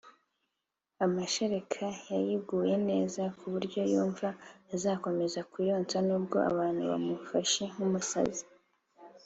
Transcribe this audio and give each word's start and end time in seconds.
amashereka 1.05 1.85
yayiguye 2.09 2.75
neza 2.89 3.21
ku 3.37 3.45
buryo 3.53 3.81
yumva 3.93 4.27
azakomeza 4.75 5.39
kuyonsa 5.51 5.97
n’ubwo 6.07 6.37
abantu 6.51 6.81
bamufashe 6.91 7.63
nk’umusazi 7.73 8.45